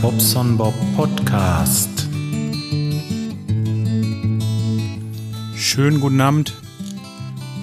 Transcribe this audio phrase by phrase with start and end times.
[0.00, 2.08] Bobson Bob Podcast.
[5.54, 6.54] Schönen guten Abend.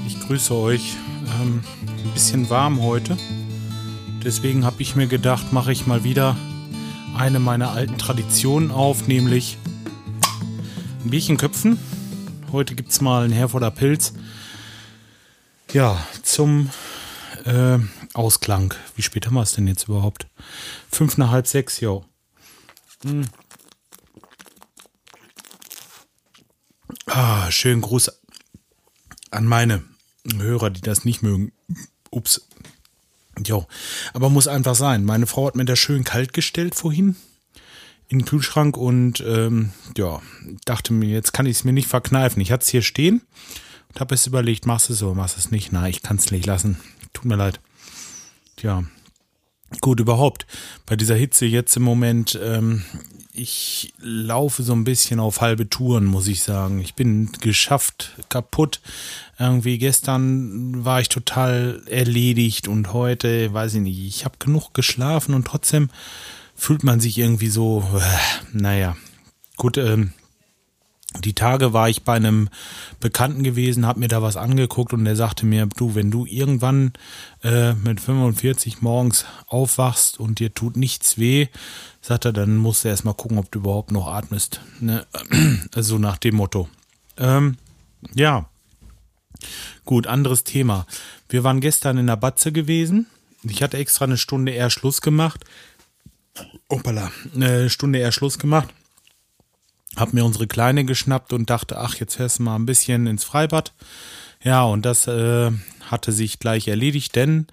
[0.05, 0.95] Ich grüße euch.
[1.41, 1.63] Ähm,
[2.03, 3.17] ein bisschen warm heute.
[4.23, 6.35] Deswegen habe ich mir gedacht, mache ich mal wieder
[7.17, 9.57] eine meiner alten Traditionen auf, nämlich
[11.03, 11.79] ein Bierchen köpfen.
[12.51, 14.13] Heute gibt es mal einen Herforder Pilz.
[15.73, 16.69] Ja, zum
[17.45, 17.79] äh,
[18.13, 18.73] Ausklang.
[18.95, 20.27] Wie spät haben wir es denn jetzt überhaupt?
[20.91, 22.05] Fünf nach halb sechs, jo.
[23.03, 23.27] Hm.
[27.07, 28.11] Ah, schönen Gruß
[29.31, 29.83] an meine
[30.33, 31.51] Hörer, die das nicht mögen.
[32.09, 32.47] Ups.
[33.45, 33.67] Jo.
[34.13, 35.03] Aber muss einfach sein.
[35.03, 37.15] Meine Frau hat mir das schön kalt gestellt vorhin
[38.07, 40.21] in den Kühlschrank und ähm, ja,
[40.65, 42.41] dachte mir, jetzt kann ich es mir nicht verkneifen.
[42.41, 43.21] Ich hatte es hier stehen
[43.89, 45.71] und habe es überlegt, machst du es oder machst du es nicht?
[45.71, 46.77] Nein, ich kann es nicht lassen.
[47.13, 47.61] Tut mir leid.
[48.57, 48.83] Tja,
[49.79, 50.45] gut, überhaupt.
[50.85, 52.83] Bei dieser Hitze jetzt im Moment, ähm,
[53.33, 56.81] ich laufe so ein bisschen auf halbe Touren, muss ich sagen.
[56.81, 58.81] Ich bin geschafft, kaputt.
[59.39, 65.33] Irgendwie gestern war ich total erledigt und heute, weiß ich nicht, ich habe genug geschlafen
[65.33, 65.89] und trotzdem
[66.55, 68.97] fühlt man sich irgendwie so, äh, naja.
[69.55, 70.13] Gut, ähm,
[71.19, 72.49] die Tage war ich bei einem
[72.99, 76.93] Bekannten gewesen, habe mir da was angeguckt und der sagte mir, du, wenn du irgendwann
[77.43, 81.47] äh, mit 45 morgens aufwachst und dir tut nichts weh,
[82.01, 84.61] sagt er, dann musst du erstmal gucken, ob du überhaupt noch atmest.
[84.79, 85.05] Ne?
[85.75, 86.69] Also nach dem Motto.
[87.17, 87.57] Ähm,
[88.13, 88.49] ja.
[89.85, 90.85] Gut, anderes Thema.
[91.29, 93.07] Wir waren gestern in der Batze gewesen.
[93.43, 95.43] Ich hatte extra eine Stunde eher Schluss gemacht.
[96.67, 98.73] Opala, eine Stunde eher Schluss gemacht
[99.95, 103.23] hab mir unsere Kleine geschnappt und dachte, ach, jetzt fährst du mal ein bisschen ins
[103.23, 103.73] Freibad.
[104.43, 105.51] Ja, und das äh,
[105.89, 107.47] hatte sich gleich erledigt, denn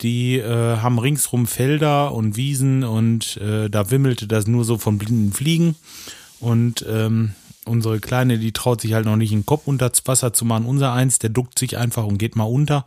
[0.00, 4.98] die äh, haben ringsrum Felder und Wiesen und äh, da wimmelte das nur so von
[4.98, 5.76] blinden Fliegen.
[6.40, 7.34] Und ähm,
[7.64, 10.66] unsere Kleine, die traut sich halt noch nicht den Kopf unter das Wasser zu machen.
[10.66, 12.84] Unser Eins, der duckt sich einfach und geht mal unter.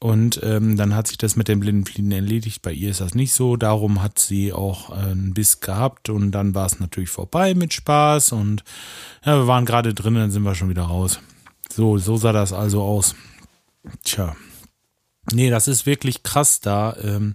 [0.00, 2.62] Und ähm, dann hat sich das mit den blinden Fliegen erledigt.
[2.62, 3.56] Bei ihr ist das nicht so.
[3.56, 7.72] Darum hat sie auch äh, einen Biss gehabt und dann war es natürlich vorbei mit
[7.72, 8.32] Spaß.
[8.32, 8.62] Und
[9.24, 11.18] ja, wir waren gerade drin, dann sind wir schon wieder raus.
[11.72, 13.16] So, so sah das also aus.
[14.04, 14.36] Tja.
[15.32, 17.34] Nee, das ist wirklich krass da, ähm,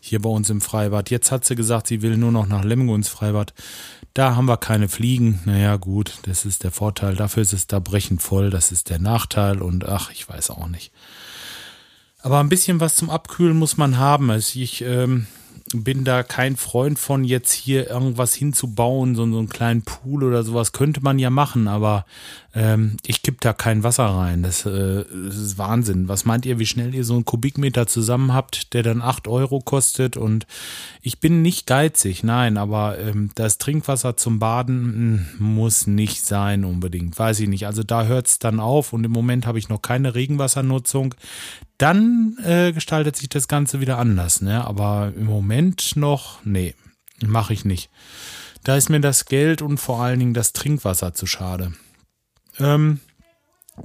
[0.00, 1.10] hier bei uns im Freibad.
[1.10, 3.54] Jetzt hat sie gesagt, sie will nur noch nach Lemgo ins Freibad.
[4.14, 5.40] Da haben wir keine Fliegen.
[5.44, 7.14] Naja, gut, das ist der Vorteil.
[7.14, 8.50] Dafür ist es da brechend voll.
[8.50, 9.62] Das ist der Nachteil.
[9.62, 10.92] Und ach, ich weiß auch nicht.
[12.22, 14.30] Aber ein bisschen was zum Abkühlen muss man haben.
[14.30, 15.26] Also ich ähm,
[15.72, 20.42] bin da kein Freund von, jetzt hier irgendwas hinzubauen, so, so einen kleinen Pool oder
[20.42, 22.04] sowas könnte man ja machen, aber
[22.54, 24.42] ähm, ich kipp da kein Wasser rein.
[24.42, 26.08] Das, äh, das, ist Wahnsinn.
[26.08, 29.60] Was meint ihr, wie schnell ihr so einen Kubikmeter zusammen habt, der dann acht Euro
[29.60, 30.16] kostet?
[30.16, 30.46] Und
[31.00, 34.92] ich bin nicht geizig, nein, aber ähm, das Trinkwasser zum Baden mh,
[35.38, 37.18] hm, muss nicht sein unbedingt.
[37.18, 37.66] Weiß ich nicht.
[37.66, 41.14] Also da hört es dann auf und im Moment habe ich noch keine Regenwassernutzung
[41.80, 44.42] dann äh, gestaltet sich das Ganze wieder anders.
[44.42, 44.62] Ne?
[44.66, 46.74] Aber im Moment noch, nee,
[47.24, 47.88] mache ich nicht.
[48.64, 51.72] Da ist mir das Geld und vor allen Dingen das Trinkwasser zu schade.
[52.60, 53.00] Ähm,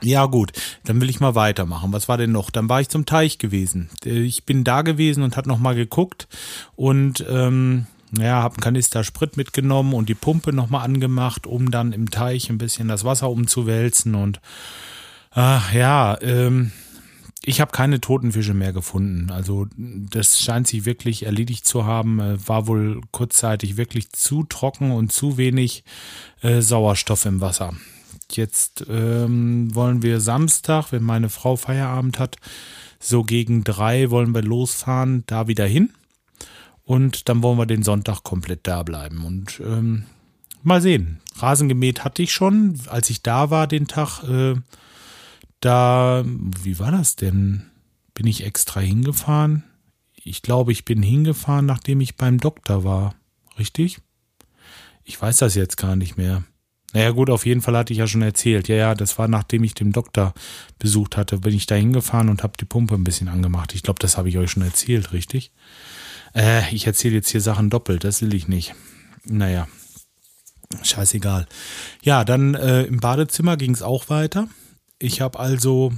[0.02, 0.52] ja gut,
[0.84, 1.94] dann will ich mal weitermachen.
[1.94, 2.50] Was war denn noch?
[2.50, 3.90] Dann war ich zum Teich gewesen.
[4.04, 6.28] Ich bin da gewesen und hat noch mal geguckt
[6.76, 7.88] und ähm,
[8.18, 12.10] ja, habe einen Kanister Sprit mitgenommen und die Pumpe noch mal angemacht, um dann im
[12.12, 14.42] Teich ein bisschen das Wasser umzuwälzen und
[15.32, 16.72] ach ja, ähm,
[17.48, 19.30] ich habe keine toten Fische mehr gefunden.
[19.30, 22.20] Also das scheint sich wirklich erledigt zu haben.
[22.20, 25.84] Äh, war wohl kurzzeitig wirklich zu trocken und zu wenig
[26.42, 27.74] äh, Sauerstoff im Wasser.
[28.32, 32.38] Jetzt ähm, wollen wir Samstag, wenn meine Frau Feierabend hat,
[33.00, 35.92] so gegen drei wollen wir losfahren, da wieder hin.
[36.84, 39.26] Und dann wollen wir den Sonntag komplett da bleiben.
[39.26, 40.06] Und ähm,
[40.64, 41.20] mal sehen.
[41.38, 44.24] Rasen gemäht hatte ich schon, als ich da war den Tag.
[44.24, 44.56] Äh,
[45.60, 47.64] da, wie war das denn?
[48.14, 49.64] Bin ich extra hingefahren?
[50.14, 53.16] Ich glaube, ich bin hingefahren, nachdem ich beim Doktor war.
[53.58, 54.00] Richtig?
[55.04, 56.44] Ich weiß das jetzt gar nicht mehr.
[56.96, 58.70] Naja gut, auf jeden Fall hatte ich ja schon erzählt.
[58.70, 60.34] Ja, ja, das war nachdem ich den Doktor
[60.80, 63.76] besucht hatte, bin ich da hingefahren und habe die Pumpe ein bisschen angemacht.
[63.76, 65.52] Ich glaube, das habe ich euch schon erzählt, richtig?
[66.34, 68.76] Äh, ich erzähle jetzt hier Sachen doppelt, das will ich nicht.
[69.26, 69.68] Naja,
[70.84, 71.48] scheißegal.
[72.02, 74.48] Ja, dann äh, im Badezimmer ging es auch weiter.
[74.98, 75.92] Ich habe also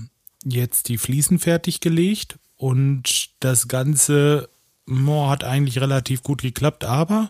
[0.43, 4.49] jetzt die Fliesen fertig gelegt und das Ganze
[4.89, 7.29] oh, hat eigentlich relativ gut geklappt, aber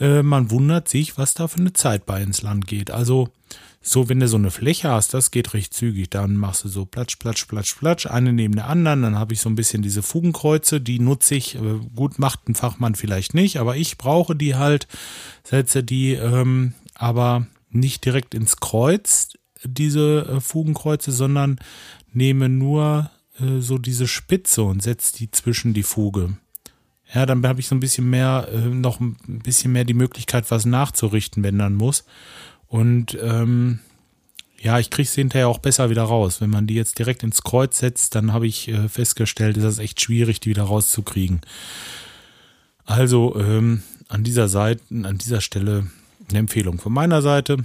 [0.00, 2.90] äh, man wundert sich, was da für eine Zeit bei ins Land geht.
[2.90, 3.28] Also
[3.86, 6.08] so, wenn du so eine Fläche hast, das geht recht zügig.
[6.08, 9.02] Dann machst du so platsch, platsch, platsch, platsch, eine neben der anderen.
[9.02, 11.56] Dann habe ich so ein bisschen diese Fugenkreuze, die nutze ich.
[11.56, 14.88] Äh, gut, macht ein Fachmann vielleicht nicht, aber ich brauche die halt,
[15.44, 19.28] setze die ähm, aber nicht direkt ins Kreuz,
[19.62, 21.58] diese äh, Fugenkreuze, sondern
[22.12, 26.38] nehme nur äh, so diese Spitze und setze die zwischen die Fuge.
[27.12, 30.50] Ja, dann habe ich so ein bisschen mehr, äh, noch ein bisschen mehr die Möglichkeit,
[30.50, 32.04] was nachzurichten, wenn dann muss.
[32.66, 33.80] Und ähm,
[34.58, 36.40] ja, ich kriege sie hinterher auch besser wieder raus.
[36.40, 39.78] Wenn man die jetzt direkt ins Kreuz setzt, dann habe ich äh, festgestellt, ist das
[39.78, 41.42] echt schwierig, die wieder rauszukriegen.
[42.86, 45.86] Also ähm, an dieser Seite, an dieser Stelle
[46.28, 47.58] eine Empfehlung von meiner Seite.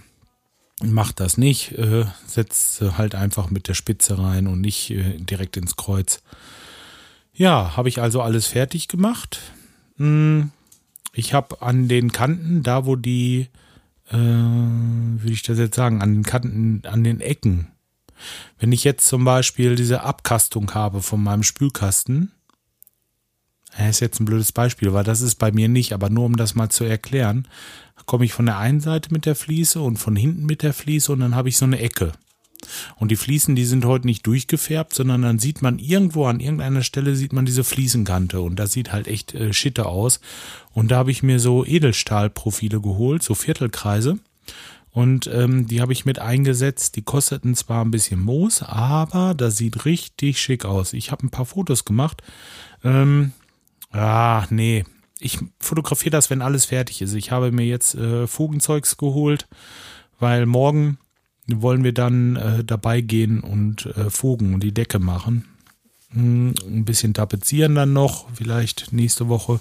[0.81, 5.57] Macht das nicht, äh, setzt halt einfach mit der Spitze rein und nicht äh, direkt
[5.57, 6.21] ins Kreuz.
[7.39, 9.39] Ja, habe ich also alles fertig gemacht.
[9.95, 10.51] Hm,
[11.13, 13.47] ich habe an den Kanten, da wo die
[14.11, 17.69] äh, würde ich das jetzt sagen, an den Kanten, an den Ecken.
[18.59, 22.33] Wenn ich jetzt zum Beispiel diese Abkastung habe von meinem Spülkasten,
[23.77, 26.35] das ist jetzt ein blödes Beispiel, weil das ist bei mir nicht, aber nur um
[26.35, 27.47] das mal zu erklären,
[28.05, 31.13] komme ich von der einen Seite mit der Fliese und von hinten mit der Fliese
[31.13, 32.11] und dann habe ich so eine Ecke.
[32.97, 36.83] Und die Fliesen, die sind heute nicht durchgefärbt, sondern dann sieht man irgendwo an irgendeiner
[36.83, 40.19] Stelle sieht man diese Fliesenkante und das sieht halt echt äh, schitte aus.
[40.73, 44.19] Und da habe ich mir so Edelstahlprofile geholt, so Viertelkreise.
[44.91, 46.95] Und ähm, die habe ich mit eingesetzt.
[46.95, 50.93] Die kosteten zwar ein bisschen Moos, aber das sieht richtig schick aus.
[50.93, 52.23] Ich habe ein paar Fotos gemacht.
[52.83, 53.33] Ähm,
[53.91, 54.85] ah, nee.
[55.19, 57.13] Ich fotografiere das, wenn alles fertig ist.
[57.13, 59.47] Ich habe mir jetzt äh, Fugenzeugs geholt,
[60.19, 60.97] weil morgen
[61.61, 65.45] wollen wir dann äh, dabei gehen und äh, Fugen und die Decke machen.
[66.11, 69.59] Hm, ein bisschen tapezieren dann noch, vielleicht nächste Woche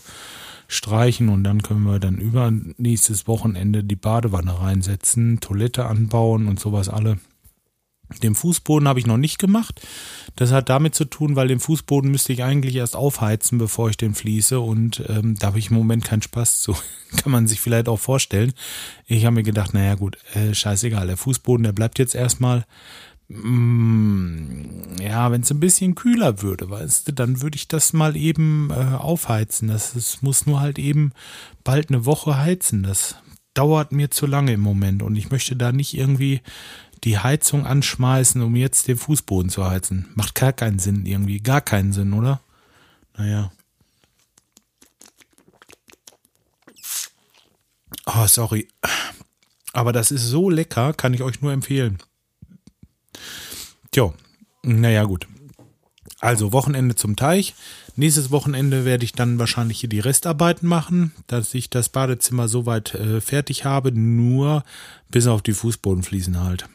[0.66, 6.60] streichen und dann können wir dann über nächstes Wochenende die Badewanne reinsetzen, Toilette anbauen und
[6.60, 7.18] sowas alle.
[8.22, 9.82] Den Fußboden habe ich noch nicht gemacht.
[10.34, 13.98] Das hat damit zu tun, weil den Fußboden müsste ich eigentlich erst aufheizen, bevor ich
[13.98, 14.60] den fließe.
[14.60, 16.74] Und ähm, da habe ich im Moment keinen Spaß zu.
[17.16, 18.54] Kann man sich vielleicht auch vorstellen.
[19.06, 22.64] Ich habe mir gedacht, naja gut, äh, scheißegal, der Fußboden, der bleibt jetzt erstmal.
[23.28, 28.16] Mm, ja, wenn es ein bisschen kühler würde, weißt du, dann würde ich das mal
[28.16, 29.68] eben äh, aufheizen.
[29.68, 31.12] Das, das muss nur halt eben
[31.62, 32.82] bald eine Woche heizen.
[32.82, 33.16] Das
[33.52, 36.42] dauert mir zu lange im Moment und ich möchte da nicht irgendwie
[37.04, 40.08] die Heizung anschmeißen, um jetzt den Fußboden zu heizen.
[40.14, 41.40] Macht gar keinen Sinn irgendwie.
[41.40, 42.40] Gar keinen Sinn, oder?
[43.16, 43.52] Naja.
[48.06, 48.68] Oh, sorry.
[49.72, 51.98] Aber das ist so lecker, kann ich euch nur empfehlen.
[53.90, 54.12] Tja,
[54.62, 55.26] naja, gut.
[56.20, 57.54] Also Wochenende zum Teich.
[57.94, 62.94] Nächstes Wochenende werde ich dann wahrscheinlich hier die Restarbeiten machen, dass ich das Badezimmer soweit
[62.94, 64.64] äh, fertig habe, nur
[65.10, 66.68] bis auf die Fußbodenfliesen halt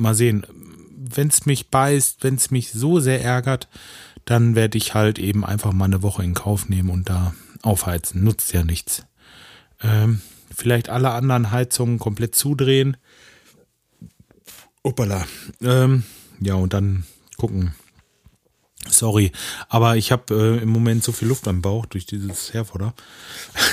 [0.00, 0.46] mal sehen.
[0.96, 3.68] Wenn es mich beißt, wenn es mich so sehr ärgert,
[4.24, 8.22] dann werde ich halt eben einfach mal eine Woche in Kauf nehmen und da aufheizen.
[8.22, 9.04] Nutzt ja nichts.
[9.82, 10.20] Ähm,
[10.54, 12.96] vielleicht alle anderen Heizungen komplett zudrehen.
[14.82, 15.26] Uppala.
[15.62, 16.04] Ähm,
[16.40, 17.04] ja, und dann
[17.36, 17.74] gucken.
[18.88, 19.30] Sorry,
[19.68, 22.94] aber ich habe äh, im Moment so viel Luft am Bauch durch dieses Herforder.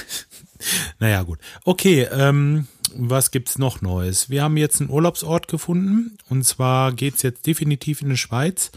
[0.99, 1.39] naja, gut.
[1.63, 4.29] Okay, ähm, was gibt's noch Neues?
[4.29, 8.71] Wir haben jetzt einen Urlaubsort gefunden und zwar geht's jetzt definitiv in die Schweiz.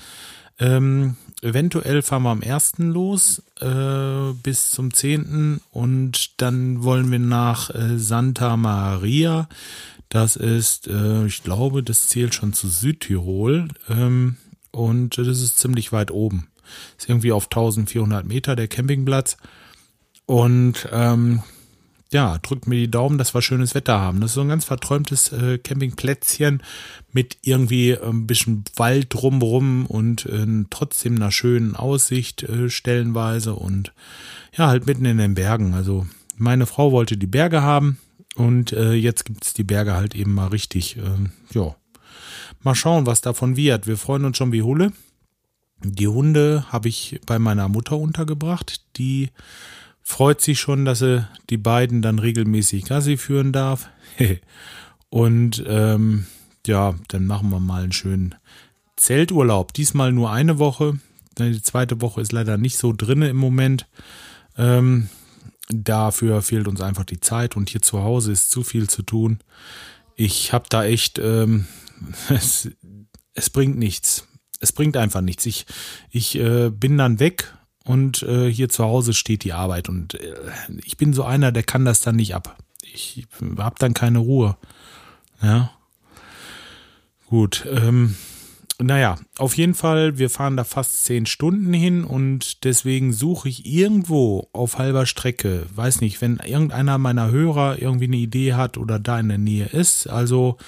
[0.58, 2.78] Ähm, eventuell fahren wir am 1.
[2.78, 5.60] los äh, bis zum 10.
[5.70, 9.48] und dann wollen wir nach äh, Santa Maria.
[10.10, 14.36] Das ist, äh, ich glaube, das zählt schon zu Südtirol ähm,
[14.70, 16.48] und das ist ziemlich weit oben.
[16.98, 19.36] Ist irgendwie auf 1400 Meter der Campingplatz
[20.26, 21.42] und ähm,
[22.12, 24.20] ja, drückt mir die Daumen, dass wir schönes Wetter haben.
[24.20, 26.62] Das ist so ein ganz verträumtes äh, Campingplätzchen
[27.12, 33.92] mit irgendwie ein bisschen Wald drumrum und äh, trotzdem einer schönen Aussicht äh, stellenweise und
[34.56, 35.74] ja, halt mitten in den Bergen.
[35.74, 37.98] Also meine Frau wollte die Berge haben
[38.34, 40.96] und äh, jetzt gibt's die Berge halt eben mal richtig.
[40.96, 41.76] Äh, ja,
[42.62, 43.86] mal schauen, was davon wird.
[43.86, 44.92] Wir freuen uns schon wie Hulle.
[45.82, 49.30] Die Hunde habe ich bei meiner Mutter untergebracht, die
[50.02, 53.88] freut sich schon, dass er die beiden dann regelmäßig Gassi führen darf.
[55.10, 56.26] Und ähm,
[56.66, 58.34] ja, dann machen wir mal einen schönen
[58.96, 59.72] Zelturlaub.
[59.72, 60.98] Diesmal nur eine Woche.
[61.38, 63.86] Die zweite Woche ist leider nicht so drinne im Moment.
[64.56, 65.08] Ähm,
[65.68, 69.38] dafür fehlt uns einfach die Zeit und hier zu Hause ist zu viel zu tun.
[70.16, 71.66] Ich habe da echt, ähm,
[72.28, 72.68] es,
[73.34, 74.26] es, bringt nichts.
[74.60, 75.46] Es bringt einfach nichts.
[75.46, 75.66] Ich,
[76.10, 77.54] ich äh, bin dann weg
[77.90, 80.34] und äh, hier zu Hause steht die Arbeit und äh,
[80.84, 82.56] ich bin so einer, der kann das dann nicht ab.
[82.82, 83.26] ich
[83.58, 84.56] habe dann keine Ruhe.
[85.42, 85.72] Ja.
[87.26, 88.14] Gut, ähm,
[88.78, 93.66] naja, auf jeden Fall, wir fahren da fast zehn Stunden hin und deswegen suche ich
[93.66, 99.00] irgendwo auf halber Strecke, weiß nicht, wenn irgendeiner meiner Hörer irgendwie eine Idee hat oder
[99.00, 100.58] da in der Nähe ist, also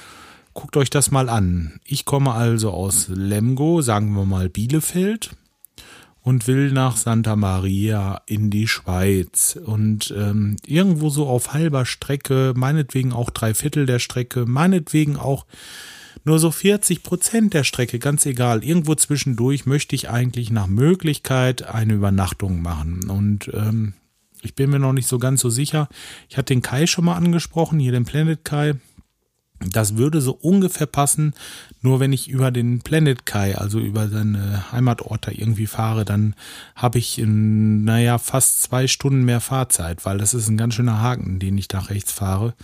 [0.54, 1.78] guckt euch das mal an.
[1.84, 5.36] Ich komme also aus Lemgo, sagen wir mal Bielefeld
[6.22, 12.54] und will nach Santa Maria in die Schweiz und ähm, irgendwo so auf halber Strecke,
[12.56, 15.46] meinetwegen auch drei Viertel der Strecke, meinetwegen auch
[16.24, 18.62] nur so 40 Prozent der Strecke, ganz egal.
[18.62, 23.10] Irgendwo zwischendurch möchte ich eigentlich nach Möglichkeit eine Übernachtung machen.
[23.10, 23.94] Und ähm,
[24.42, 25.88] ich bin mir noch nicht so ganz so sicher.
[26.28, 28.74] Ich hatte den Kai schon mal angesprochen, hier den Planet Kai.
[29.70, 31.34] Das würde so ungefähr passen,
[31.80, 36.34] nur wenn ich über den Planet Kai, also über seine Heimatort da irgendwie fahre, dann
[36.74, 41.00] habe ich, in, naja, fast zwei Stunden mehr Fahrzeit, weil das ist ein ganz schöner
[41.00, 42.54] Haken, den ich da rechts fahre.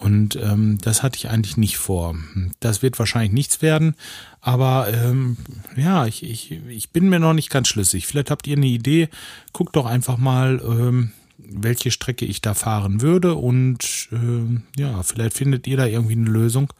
[0.00, 2.14] Und ähm, das hatte ich eigentlich nicht vor.
[2.58, 3.94] Das wird wahrscheinlich nichts werden,
[4.40, 5.36] aber ähm,
[5.76, 8.06] ja, ich, ich, ich bin mir noch nicht ganz schlüssig.
[8.06, 9.10] Vielleicht habt ihr eine Idee.
[9.52, 11.12] Guckt doch einfach mal, ähm,
[11.48, 16.30] welche Strecke ich da fahren würde und äh, ja, vielleicht findet ihr da irgendwie eine
[16.30, 16.72] Lösung.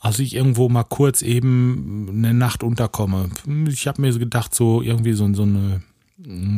[0.00, 3.30] Also ich irgendwo mal kurz eben eine Nacht unterkomme.
[3.68, 5.82] Ich habe mir gedacht, so irgendwie so, so, eine,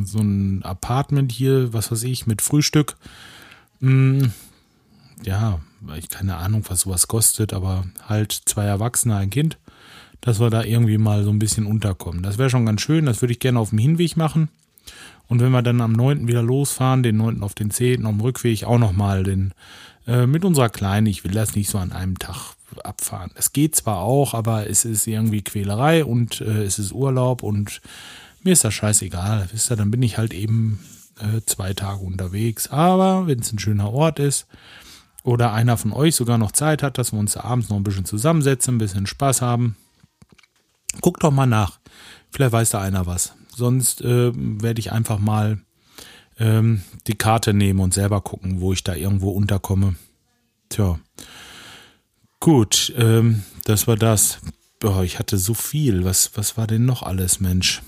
[0.04, 2.96] so ein Apartment hier, was weiß ich, mit Frühstück.
[3.80, 4.32] Hm,
[5.24, 5.60] ja,
[5.96, 9.56] ich keine Ahnung, was sowas kostet, aber halt zwei Erwachsene, ein Kind,
[10.20, 12.22] dass wir da irgendwie mal so ein bisschen unterkommen.
[12.22, 14.48] Das wäre schon ganz schön, das würde ich gerne auf dem Hinweg machen.
[15.28, 16.26] Und wenn wir dann am 9.
[16.26, 17.42] wieder losfahren, den 9.
[17.42, 18.06] auf den 10.
[18.06, 19.52] am Rückweg auch nochmal den,
[20.06, 23.30] äh, mit unserer Kleinen, ich will das nicht so an einem Tag abfahren.
[23.34, 27.80] Es geht zwar auch, aber es ist irgendwie Quälerei und äh, es ist Urlaub und
[28.42, 29.48] mir ist das scheißegal.
[29.52, 30.78] Wisst ihr, dann bin ich halt eben
[31.18, 32.68] äh, zwei Tage unterwegs.
[32.68, 34.46] Aber wenn es ein schöner Ort ist,
[35.28, 38.06] oder einer von euch sogar noch Zeit hat, dass wir uns abends noch ein bisschen
[38.06, 39.76] zusammensetzen, ein bisschen Spaß haben,
[41.02, 41.78] guckt doch mal nach.
[42.30, 43.34] Vielleicht weiß da einer was.
[43.58, 45.58] Sonst äh, werde ich einfach mal
[46.38, 49.96] ähm, die Karte nehmen und selber gucken, wo ich da irgendwo unterkomme.
[50.68, 51.00] Tja.
[52.38, 54.38] Gut, ähm, das war das.
[54.78, 56.04] Boah, ich hatte so viel.
[56.04, 57.82] Was, was war denn noch alles, Mensch?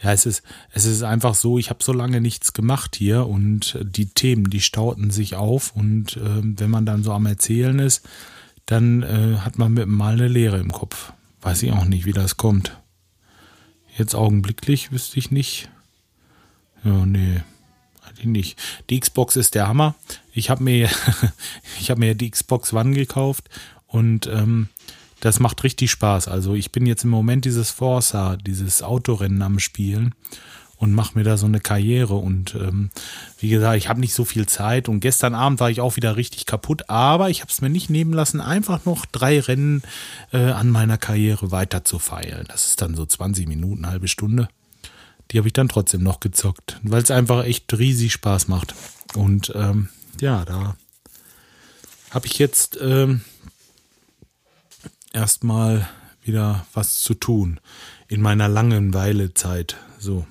[0.00, 3.76] Ja, es ist, es ist einfach so, ich habe so lange nichts gemacht hier und
[3.82, 8.06] die Themen, die stauten sich auf und äh, wenn man dann so am Erzählen ist,
[8.66, 11.12] dann äh, hat man mit mal eine Leere im Kopf.
[11.40, 12.78] Weiß ich auch nicht, wie das kommt.
[13.96, 15.68] Jetzt augenblicklich wüsste ich nicht.
[16.84, 17.40] Ja, nee,
[18.02, 18.62] eigentlich nicht.
[18.90, 19.94] Die Xbox ist der Hammer.
[20.32, 20.90] Ich habe mir,
[21.88, 23.48] habe mir die Xbox One gekauft
[23.86, 24.68] und ähm,
[25.20, 26.28] das macht richtig Spaß.
[26.28, 30.14] Also ich bin jetzt im Moment dieses Forza, dieses Autorennen am Spielen
[30.76, 32.14] und mache mir da so eine Karriere.
[32.14, 32.90] Und ähm,
[33.38, 36.16] wie gesagt, ich habe nicht so viel Zeit und gestern Abend war ich auch wieder
[36.16, 39.82] richtig kaputt, aber ich habe es mir nicht nehmen lassen, einfach noch drei Rennen
[40.32, 42.46] äh, an meiner Karriere weiter zu feilen.
[42.48, 44.48] Das ist dann so 20 Minuten, halbe Stunde.
[45.30, 48.74] Die habe ich dann trotzdem noch gezockt, weil es einfach echt riesig Spaß macht.
[49.14, 49.88] Und ähm,
[50.20, 50.76] ja, da
[52.10, 53.22] habe ich jetzt ähm,
[55.12, 55.88] erstmal
[56.22, 57.60] wieder was zu tun
[58.08, 59.76] in meiner Langeweilezeit.
[59.98, 60.26] So,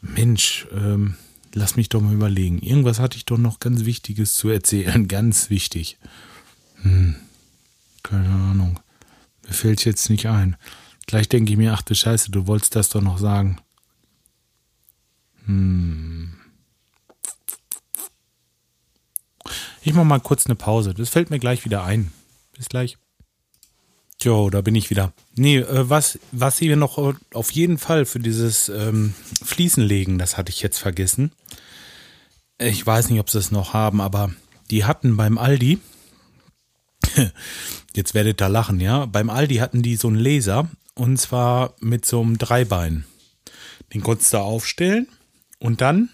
[0.00, 1.16] Mensch, ähm,
[1.54, 2.58] lass mich doch mal überlegen.
[2.58, 5.08] Irgendwas hatte ich doch noch ganz Wichtiges zu erzählen.
[5.08, 5.98] Ganz wichtig.
[6.82, 7.16] Hm,
[8.02, 8.80] keine Ahnung.
[9.46, 10.56] Mir fällt jetzt nicht ein.
[11.06, 13.58] Gleich denke ich mir, ach du Scheiße, du wolltest das doch noch sagen.
[15.46, 16.34] Hm.
[19.82, 20.94] Ich mache mal kurz eine Pause.
[20.94, 22.12] Das fällt mir gleich wieder ein.
[22.56, 22.98] Bis gleich.
[24.22, 25.12] Jo, da bin ich wieder.
[25.34, 26.98] Nee, äh, was, was sie noch
[27.32, 31.32] auf jeden Fall für dieses ähm, Fliesenlegen, das hatte ich jetzt vergessen.
[32.58, 34.32] Ich weiß nicht, ob sie es noch haben, aber
[34.70, 35.78] die hatten beim Aldi,
[37.94, 42.06] jetzt werdet ihr lachen, ja, beim Aldi hatten die so einen Laser und zwar mit
[42.06, 43.04] so einem Dreibein.
[43.92, 45.08] Den konntest du aufstellen
[45.58, 46.08] und dann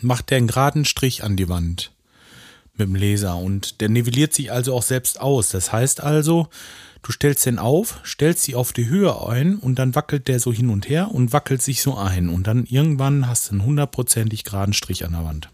[0.00, 1.91] macht der einen geraden Strich an die Wand
[2.76, 5.50] mit dem Laser und der nivelliert sich also auch selbst aus.
[5.50, 6.48] Das heißt also,
[7.02, 10.52] du stellst den auf, stellst sie auf die Höhe ein und dann wackelt der so
[10.52, 14.44] hin und her und wackelt sich so ein und dann irgendwann hast du einen hundertprozentig
[14.44, 15.50] geraden Strich an der Wand.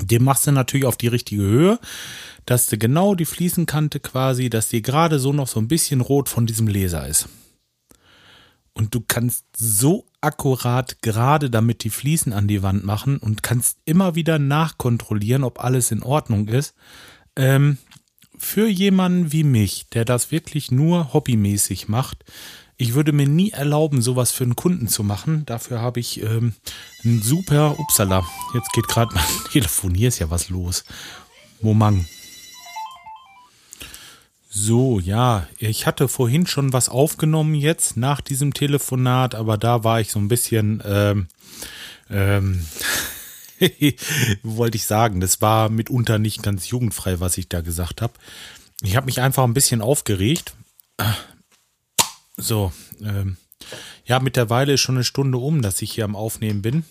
[0.00, 1.80] Den machst du natürlich auf die richtige Höhe,
[2.46, 6.28] dass du genau die Fliesenkante quasi, dass die gerade so noch so ein bisschen rot
[6.28, 7.28] von diesem Laser ist.
[8.72, 13.78] Und du kannst so akkurat gerade damit die Fliesen an die Wand machen und kannst
[13.84, 16.74] immer wieder nachkontrollieren, ob alles in Ordnung ist.
[17.36, 17.78] Ähm,
[18.36, 22.24] für jemanden wie mich, der das wirklich nur hobbymäßig macht,
[22.76, 25.44] ich würde mir nie erlauben, sowas für einen Kunden zu machen.
[25.46, 26.54] Dafür habe ich ähm,
[27.04, 30.84] ein super, upsala, jetzt geht gerade mein Telefon, hier ist ja was los.
[31.60, 32.06] Momang.
[34.60, 40.00] So, ja, ich hatte vorhin schon was aufgenommen jetzt nach diesem Telefonat, aber da war
[40.00, 41.28] ich so ein bisschen, ähm,
[42.10, 42.66] ähm,
[44.42, 48.14] wollte ich sagen, das war mitunter nicht ganz jugendfrei, was ich da gesagt habe.
[48.82, 50.56] Ich habe mich einfach ein bisschen aufgeregt.
[52.36, 53.36] So, ähm,
[54.06, 56.84] ja, mittlerweile ist schon eine Stunde um, dass ich hier am Aufnehmen bin.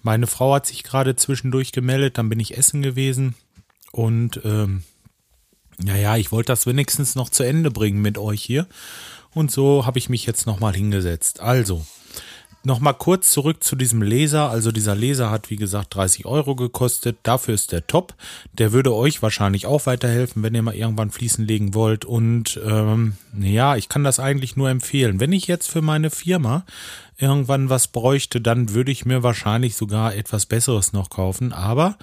[0.00, 3.34] Meine Frau hat sich gerade zwischendurch gemeldet, dann bin ich essen gewesen
[3.92, 4.82] und ähm,
[5.78, 8.66] naja, ich wollte das wenigstens noch zu Ende bringen mit euch hier.
[9.34, 11.40] Und so habe ich mich jetzt nochmal hingesetzt.
[11.40, 11.84] Also,
[12.66, 14.50] Nochmal kurz zurück zu diesem Laser.
[14.50, 17.16] Also dieser Laser hat wie gesagt 30 Euro gekostet.
[17.22, 18.14] Dafür ist der top.
[18.54, 22.04] Der würde euch wahrscheinlich auch weiterhelfen, wenn ihr mal irgendwann Fließen legen wollt.
[22.04, 25.20] Und ähm, ja, ich kann das eigentlich nur empfehlen.
[25.20, 26.64] Wenn ich jetzt für meine Firma
[27.18, 31.52] irgendwann was bräuchte, dann würde ich mir wahrscheinlich sogar etwas Besseres noch kaufen.
[31.52, 31.96] Aber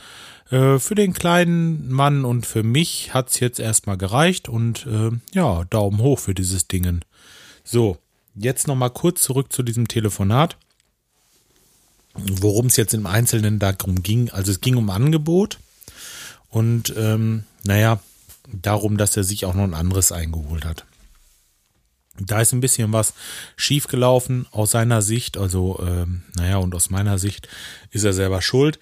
[0.49, 4.47] äh, für den kleinen Mann und für mich hat's jetzt erstmal gereicht.
[4.47, 7.03] Und äh, ja, Daumen hoch für dieses Dingen.
[7.65, 7.97] So,
[8.35, 10.57] Jetzt noch mal kurz zurück zu diesem Telefonat,
[12.15, 14.29] worum es jetzt im Einzelnen darum ging.
[14.29, 15.59] Also es ging um Angebot
[16.49, 17.99] und ähm, naja,
[18.51, 20.85] darum, dass er sich auch noch ein anderes eingeholt hat.
[22.19, 23.13] Da ist ein bisschen was
[23.55, 27.47] schiefgelaufen aus seiner Sicht, also ähm, naja, und aus meiner Sicht
[27.89, 28.79] ist er selber schuld.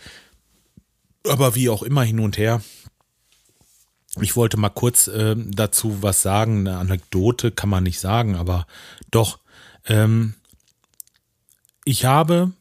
[1.27, 2.61] Aber wie auch immer hin und her.
[4.19, 6.67] Ich wollte mal kurz äh, dazu was sagen.
[6.67, 8.67] Eine Anekdote kann man nicht sagen, aber
[9.09, 9.39] doch,
[9.87, 10.33] ähm,
[11.85, 12.51] ich habe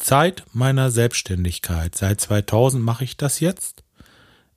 [0.00, 3.84] seit meiner Selbstständigkeit, seit 2000 mache ich das jetzt.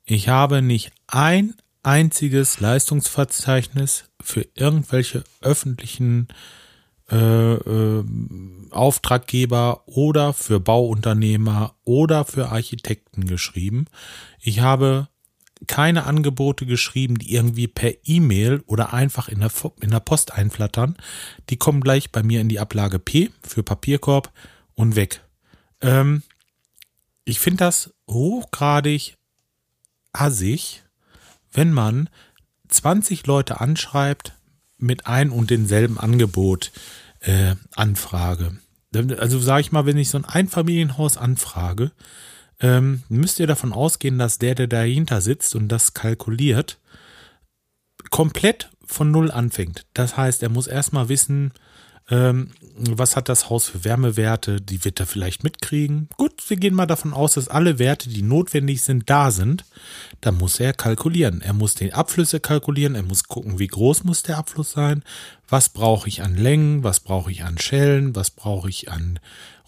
[0.04, 6.28] Ich habe nicht ein einziges Leistungsverzeichnis für irgendwelche öffentlichen
[7.10, 8.04] äh, äh,
[8.70, 13.86] Auftraggeber oder für Bauunternehmer oder für Architekten geschrieben.
[14.40, 15.08] Ich habe
[15.66, 19.50] keine Angebote geschrieben, die irgendwie per E-Mail oder einfach in der,
[19.80, 20.96] in der Post einflattern.
[21.50, 24.32] Die kommen gleich bei mir in die Ablage P für Papierkorb
[24.74, 25.22] und weg.
[25.80, 26.22] Ähm,
[27.24, 29.14] ich finde das hochgradig
[30.12, 30.82] assig,
[31.52, 32.08] wenn man
[32.68, 34.34] 20 Leute anschreibt
[34.78, 36.72] mit ein und denselben Angebot
[37.20, 38.58] äh, Anfrage.
[39.18, 41.92] Also sage ich mal, wenn ich so ein Einfamilienhaus anfrage,
[42.60, 46.78] ähm, müsst ihr davon ausgehen, dass der, der dahinter sitzt und das kalkuliert,
[48.10, 49.86] komplett von Null anfängt.
[49.94, 51.52] Das heißt, er muss erstmal wissen,
[52.10, 56.08] ähm, was hat das Haus für Wärmewerte, die wird er vielleicht mitkriegen.
[56.16, 59.66] Gut, wir gehen mal davon aus, dass alle Werte, die notwendig sind, da sind.
[60.22, 61.42] Da muss er kalkulieren.
[61.42, 65.02] Er muss die Abflüsse kalkulieren, er muss gucken, wie groß muss der Abfluss sein,
[65.48, 69.18] was brauche ich an Längen, was brauche ich an Schellen, was brauche ich an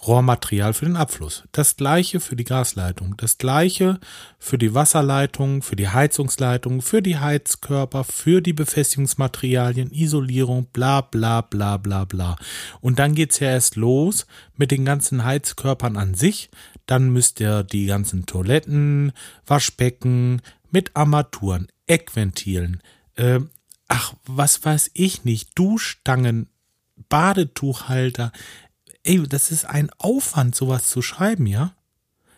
[0.06, 1.44] Rohrmaterial für den Abfluss.
[1.52, 4.00] Das gleiche für die Gasleitung, das gleiche
[4.38, 11.42] für die Wasserleitung, für die Heizungsleitung, für die Heizkörper, für die Befestigungsmaterialien, Isolierung, bla bla
[11.42, 12.36] bla bla bla.
[12.80, 16.50] Und dann geht's ja erst los mit den ganzen Heizkörpern an sich.
[16.86, 19.12] Dann müsst ihr die ganzen Toiletten,
[19.46, 22.80] Waschbecken mit Armaturen, Eckventilen,
[23.16, 23.40] äh,
[23.88, 26.48] ach, was weiß ich nicht, Duschstangen,
[27.08, 28.32] Badetuchhalter,
[29.04, 31.74] ey, das ist ein Aufwand, sowas zu schreiben, ja?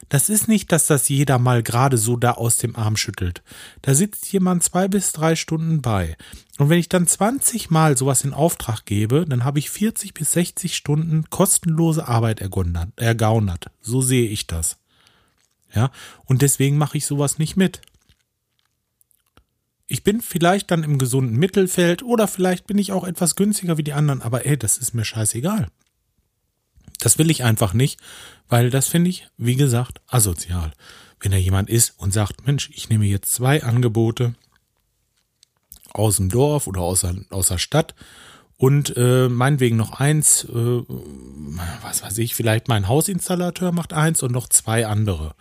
[0.08, 3.42] Das ist nicht, dass das jeder mal gerade so da aus dem Arm schüttelt.
[3.80, 6.18] Da sitzt jemand zwei bis drei Stunden bei.
[6.58, 10.32] Und wenn ich dann 20 Mal sowas in Auftrag gebe, dann habe ich 40 bis
[10.32, 13.70] 60 Stunden kostenlose Arbeit ergaunert.
[13.80, 14.76] So sehe ich das.
[15.74, 15.90] Ja,
[16.26, 17.80] und deswegen mache ich sowas nicht mit.
[19.86, 23.82] Ich bin vielleicht dann im gesunden Mittelfeld oder vielleicht bin ich auch etwas günstiger wie
[23.82, 25.68] die anderen, aber ey, das ist mir scheißegal.
[27.02, 27.98] Das will ich einfach nicht,
[28.48, 30.72] weil das finde ich, wie gesagt, asozial.
[31.18, 34.34] Wenn da jemand ist und sagt, Mensch, ich nehme jetzt zwei Angebote
[35.92, 37.96] aus dem Dorf oder aus der, aus der Stadt
[38.56, 40.82] und äh, meinetwegen noch eins, äh,
[41.82, 45.34] was weiß ich, vielleicht mein Hausinstallateur macht eins und noch zwei andere.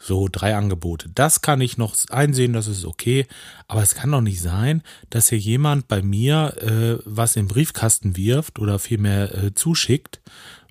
[0.00, 1.10] So, drei Angebote.
[1.12, 3.26] Das kann ich noch einsehen, das ist okay.
[3.66, 8.16] Aber es kann doch nicht sein, dass hier jemand bei mir äh, was den Briefkasten
[8.16, 10.20] wirft oder vielmehr äh, zuschickt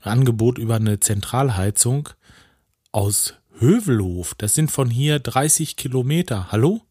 [0.01, 2.09] Angebot über eine Zentralheizung
[2.91, 4.35] aus Hövelhof.
[4.35, 6.51] Das sind von hier 30 Kilometer.
[6.51, 6.81] Hallo?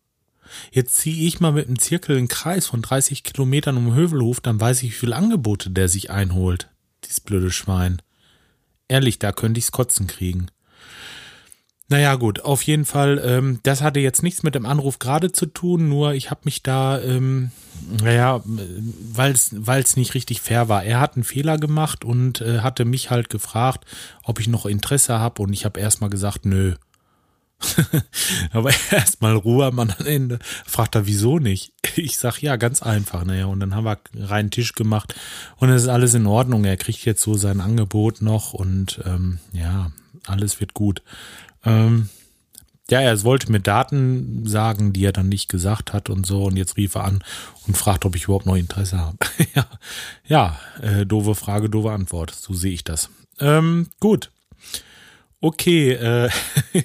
[0.70, 4.60] Jetzt ziehe ich mal mit einem Zirkel einen Kreis von 30 Kilometern um Hövelhof, dann
[4.60, 6.70] weiß ich, wie viele Angebote der sich einholt.
[7.04, 8.00] Dieses blöde Schwein.
[8.88, 10.46] Ehrlich, da könnte ich's kotzen kriegen.
[11.88, 15.46] Naja, gut, auf jeden Fall, ähm, das hatte jetzt nichts mit dem Anruf gerade zu
[15.46, 17.52] tun, nur ich habe mich da, ähm,
[18.02, 20.82] Naja, weil es nicht richtig fair war.
[20.82, 23.84] Er hat einen Fehler gemacht und äh, hatte mich halt gefragt,
[24.24, 25.42] ob ich noch Interesse habe.
[25.42, 26.74] Und ich habe erstmal gesagt, nö.
[28.52, 30.38] Aber erstmal Ruhe am anderen Ende.
[30.66, 31.72] Fragt er, wieso nicht?
[31.98, 33.24] Ich sag, ja, ganz einfach.
[33.24, 35.14] Naja, und dann haben wir reinen Tisch gemacht
[35.56, 36.66] und es ist alles in Ordnung.
[36.66, 39.92] Er kriegt jetzt so sein Angebot noch und ähm, ja,
[40.26, 41.02] alles wird gut.
[41.66, 42.08] Ähm,
[42.88, 46.44] ja, er wollte mir Daten sagen, die er dann nicht gesagt hat und so.
[46.44, 47.24] Und jetzt rief er an
[47.66, 49.18] und fragt, ob ich überhaupt noch Interesse habe.
[49.54, 49.66] ja,
[50.26, 52.32] ja äh, doofe Frage, doofe Antwort.
[52.34, 53.10] So sehe ich das.
[53.40, 54.30] Ähm, gut.
[55.40, 56.30] Okay, äh,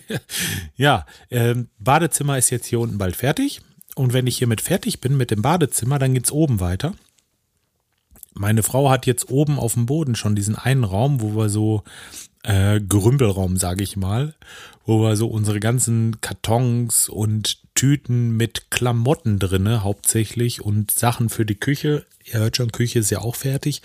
[0.75, 3.61] ja, äh, Badezimmer ist jetzt hier unten bald fertig.
[3.95, 6.93] Und wenn ich hiermit fertig bin mit dem Badezimmer, dann geht's oben weiter.
[8.33, 11.83] Meine Frau hat jetzt oben auf dem Boden schon diesen einen Raum, wo wir so
[12.43, 14.33] äh, Gerümpelraum, sage ich mal,
[14.85, 21.45] wo wir so unsere ganzen Kartons und Tüten mit Klamotten drinne hauptsächlich und Sachen für
[21.45, 22.05] die Küche.
[22.23, 23.81] Ihr hört schon, Küche ist ja auch fertig,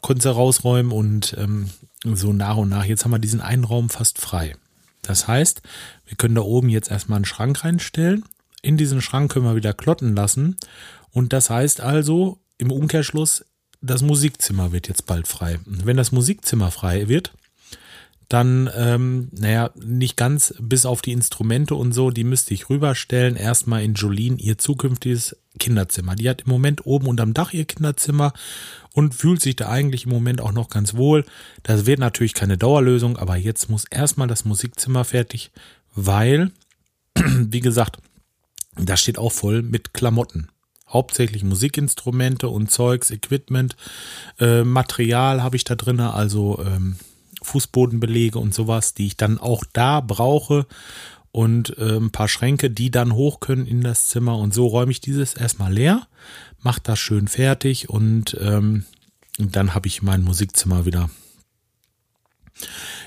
[0.00, 1.70] konnten sie rausräumen und ähm,
[2.04, 2.84] so nach und nach.
[2.84, 4.56] Jetzt haben wir diesen einen Raum fast frei.
[5.02, 5.62] Das heißt,
[6.06, 8.24] wir können da oben jetzt erstmal einen Schrank reinstellen.
[8.62, 10.56] In diesen Schrank können wir wieder klotten lassen.
[11.12, 13.44] Und das heißt also, im Umkehrschluss,
[13.80, 15.58] das Musikzimmer wird jetzt bald frei.
[15.66, 17.32] Und wenn das Musikzimmer frei wird,
[18.30, 23.34] dann, ähm, naja, nicht ganz bis auf die Instrumente und so, die müsste ich rüberstellen.
[23.34, 26.14] Erstmal in Jolene ihr zukünftiges Kinderzimmer.
[26.14, 28.32] Die hat im Moment oben unterm Dach ihr Kinderzimmer
[28.92, 31.24] und fühlt sich da eigentlich im Moment auch noch ganz wohl.
[31.64, 35.50] Das wird natürlich keine Dauerlösung, aber jetzt muss erstmal das Musikzimmer fertig,
[35.96, 36.52] weil,
[37.16, 37.98] wie gesagt,
[38.76, 40.50] da steht auch voll mit Klamotten.
[40.92, 43.76] Hauptsächlich Musikinstrumente und Zeugs, Equipment,
[44.38, 46.96] äh, Material habe ich da drin, also ähm,
[47.42, 50.66] Fußbodenbelege und sowas, die ich dann auch da brauche
[51.32, 54.90] und äh, ein paar Schränke, die dann hoch können in das Zimmer und so räume
[54.90, 56.06] ich dieses erstmal leer,
[56.60, 58.84] mache das schön fertig und ähm,
[59.38, 61.08] dann habe ich mein Musikzimmer wieder.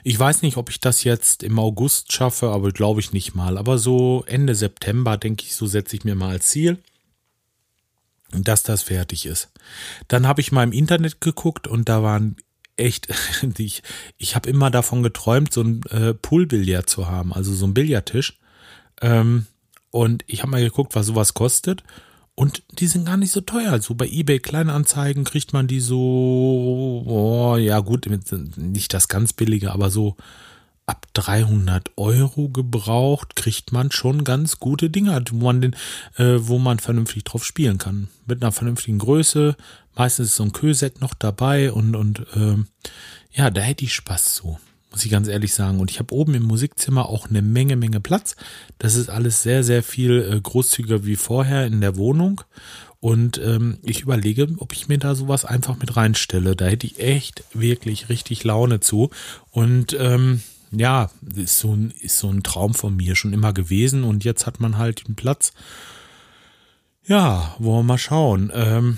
[0.03, 3.57] Ich weiß nicht, ob ich das jetzt im August schaffe, aber glaube ich nicht mal.
[3.57, 6.79] Aber so Ende September, denke ich, so setze ich mir mal als Ziel,
[8.41, 9.49] dass das fertig ist.
[10.07, 12.37] Dann habe ich mal im Internet geguckt und da waren
[12.77, 13.07] echt,
[13.57, 13.83] ich,
[14.17, 18.39] ich habe immer davon geträumt, so ein äh, Poolbillard zu haben, also so ein Billardtisch.
[19.01, 19.45] Ähm,
[19.91, 21.83] und ich habe mal geguckt, was sowas kostet.
[22.35, 23.79] Und die sind gar nicht so teuer.
[23.79, 28.07] So bei eBay Kleinanzeigen kriegt man die so, oh, ja gut,
[28.55, 30.17] nicht das ganz billige, aber so
[30.85, 35.75] ab 300 Euro gebraucht kriegt man schon ganz gute Dinger, wo man den,
[36.17, 38.09] äh, wo man vernünftig drauf spielen kann.
[38.25, 39.55] Mit einer vernünftigen Größe.
[39.95, 42.67] Meistens ist so ein Köset noch dabei und, und ähm,
[43.31, 44.59] ja, da hätte ich Spaß zu,
[44.91, 45.79] muss ich ganz ehrlich sagen.
[45.79, 48.35] Und ich habe oben im Musikzimmer auch eine Menge, Menge Platz.
[48.77, 52.41] Das ist alles sehr, sehr viel äh, großzügiger wie vorher in der Wohnung.
[52.99, 56.55] Und ähm, ich überlege, ob ich mir da sowas einfach mit reinstelle.
[56.55, 59.09] Da hätte ich echt wirklich richtig Laune zu.
[59.51, 60.41] Und ähm,
[60.77, 64.45] ja, ist so, ein, ist so ein Traum von mir schon immer gewesen und jetzt
[64.45, 65.53] hat man halt den Platz.
[67.05, 68.51] Ja, wollen wir mal schauen.
[68.53, 68.97] Ähm,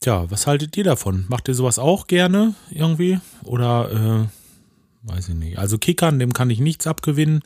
[0.00, 1.24] tja, was haltet ihr davon?
[1.28, 3.18] Macht ihr sowas auch gerne irgendwie?
[3.42, 4.28] Oder,
[5.04, 5.58] äh, weiß ich nicht.
[5.58, 7.42] Also Kickern, dem kann ich nichts abgewinnen.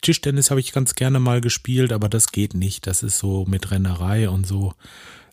[0.00, 2.86] Tischtennis habe ich ganz gerne mal gespielt, aber das geht nicht.
[2.86, 4.74] Das ist so mit Rennerei und so.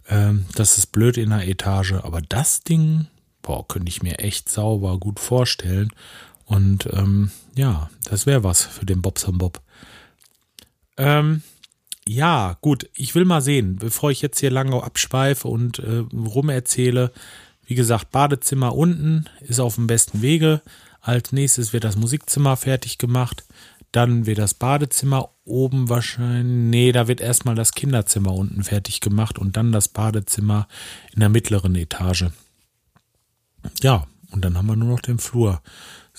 [0.08, 1.94] Ähm, das ist blöd in der Etage.
[1.94, 3.08] Aber das Ding,
[3.42, 5.90] boah, könnte ich mir echt sauber gut vorstellen.
[6.50, 9.62] Und ähm, ja, das wäre was für den Bobson Bob.
[10.98, 11.44] Ähm,
[12.08, 17.12] ja, gut, ich will mal sehen, bevor ich jetzt hier lange abschweife und äh, rumerzähle.
[17.68, 20.64] Wie gesagt, Badezimmer unten ist auf dem besten Wege.
[21.02, 23.46] Als nächstes wird das Musikzimmer fertig gemacht.
[23.92, 26.72] Dann wird das Badezimmer oben wahrscheinlich.
[26.72, 30.68] Nee, da wird erstmal das Kinderzimmer unten fertig gemacht und dann das Badezimmer
[31.14, 32.26] in der mittleren Etage.
[33.84, 35.62] Ja, und dann haben wir nur noch den Flur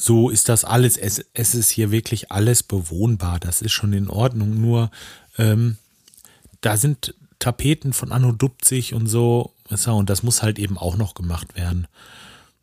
[0.00, 0.96] so ist das alles.
[0.96, 3.38] Es, es ist hier wirklich alles bewohnbar.
[3.38, 4.58] Das ist schon in Ordnung.
[4.58, 4.90] Nur
[5.36, 5.76] ähm,
[6.62, 9.52] da sind Tapeten von Anno Dupzig und so.
[9.68, 11.86] Und das muss halt eben auch noch gemacht werden.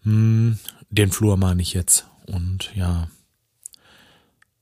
[0.02, 0.58] Hm,
[0.90, 2.08] den Flur meine ich jetzt.
[2.26, 3.08] Und ja,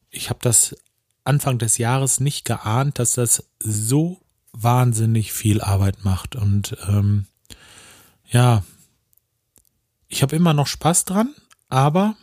[0.09, 0.75] ich habe das
[1.23, 4.19] Anfang des Jahres nicht geahnt, dass das so
[4.51, 6.35] wahnsinnig viel Arbeit macht.
[6.35, 7.25] Und ähm,
[8.29, 8.65] ja,
[10.09, 11.33] ich habe immer noch Spaß dran,
[11.69, 12.17] aber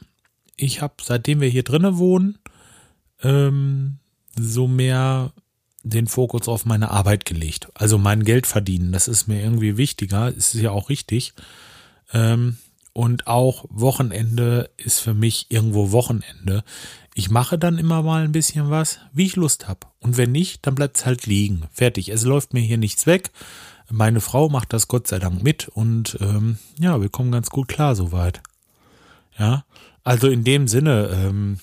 [0.62, 2.38] ich habe, seitdem wir hier drinnen wohnen,
[3.22, 3.98] ähm,
[4.36, 5.32] so mehr
[5.82, 7.68] den Fokus auf meine Arbeit gelegt.
[7.74, 11.34] Also mein Geld verdienen, das ist mir irgendwie wichtiger, ist ja auch richtig.
[12.12, 12.56] Ähm,
[12.92, 16.62] und auch Wochenende ist für mich irgendwo Wochenende.
[17.14, 19.86] Ich mache dann immer mal ein bisschen was, wie ich Lust habe.
[20.00, 21.64] Und wenn nicht, dann bleibt es halt liegen.
[21.72, 22.10] Fertig.
[22.10, 23.30] Es läuft mir hier nichts weg.
[23.90, 27.68] Meine Frau macht das Gott sei Dank mit und ähm, ja, wir kommen ganz gut
[27.68, 28.40] klar soweit.
[29.38, 29.64] Ja,
[30.04, 31.58] also in dem Sinne ähm,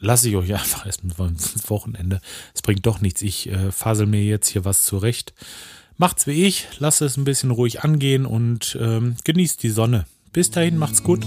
[0.00, 2.20] lasse ich euch einfach erstmal ins Wochenende.
[2.54, 3.22] Es bringt doch nichts.
[3.22, 5.34] Ich äh, fasel mir jetzt hier was zurecht.
[5.96, 10.06] Macht's wie ich, lasst es ein bisschen ruhig angehen und ähm, genießt die Sonne.
[10.32, 11.26] Bis dahin, macht's gut.